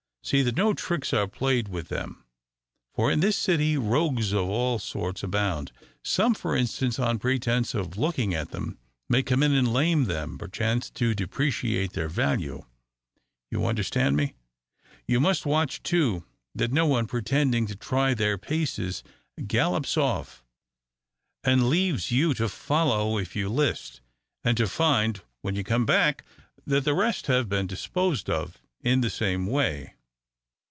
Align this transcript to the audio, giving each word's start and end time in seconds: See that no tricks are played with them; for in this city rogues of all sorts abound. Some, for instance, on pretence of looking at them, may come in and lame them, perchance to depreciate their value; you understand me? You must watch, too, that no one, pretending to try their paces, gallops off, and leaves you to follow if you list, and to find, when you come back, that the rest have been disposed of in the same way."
See 0.23 0.43
that 0.43 0.55
no 0.55 0.75
tricks 0.75 1.13
are 1.13 1.27
played 1.27 1.67
with 1.67 1.87
them; 1.89 2.23
for 2.93 3.11
in 3.11 3.21
this 3.21 3.35
city 3.35 3.75
rogues 3.75 4.31
of 4.33 4.47
all 4.47 4.77
sorts 4.77 5.23
abound. 5.23 5.71
Some, 6.03 6.35
for 6.35 6.55
instance, 6.55 6.99
on 6.99 7.17
pretence 7.17 7.73
of 7.73 7.97
looking 7.97 8.33
at 8.35 8.51
them, 8.51 8.77
may 9.09 9.23
come 9.23 9.41
in 9.41 9.51
and 9.51 9.73
lame 9.73 10.05
them, 10.05 10.37
perchance 10.37 10.91
to 10.91 11.15
depreciate 11.15 11.93
their 11.93 12.07
value; 12.07 12.63
you 13.49 13.65
understand 13.65 14.15
me? 14.15 14.35
You 15.07 15.19
must 15.19 15.47
watch, 15.47 15.81
too, 15.81 16.23
that 16.53 16.71
no 16.71 16.85
one, 16.85 17.07
pretending 17.07 17.65
to 17.65 17.75
try 17.75 18.13
their 18.13 18.37
paces, 18.37 19.03
gallops 19.47 19.97
off, 19.97 20.45
and 21.43 21.67
leaves 21.67 22.11
you 22.11 22.35
to 22.35 22.47
follow 22.47 23.17
if 23.17 23.35
you 23.35 23.49
list, 23.49 24.01
and 24.43 24.55
to 24.57 24.67
find, 24.67 25.21
when 25.41 25.55
you 25.55 25.63
come 25.63 25.85
back, 25.87 26.23
that 26.63 26.85
the 26.85 26.93
rest 26.93 27.25
have 27.25 27.49
been 27.49 27.65
disposed 27.65 28.29
of 28.29 28.61
in 28.81 29.01
the 29.01 29.09
same 29.09 29.47
way." 29.47 29.95